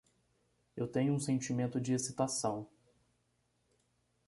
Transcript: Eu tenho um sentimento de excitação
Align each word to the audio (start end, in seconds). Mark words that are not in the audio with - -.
Eu 0.75 0.87
tenho 0.87 1.13
um 1.13 1.19
sentimento 1.19 1.79
de 1.79 1.93
excitação 1.93 2.67